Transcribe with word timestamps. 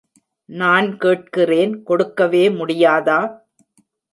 நான் 0.49 0.97
கேட்கிறேன் 0.97 1.83
கொடுக்கவே 1.83 2.43
முடியாதா! 2.49 3.19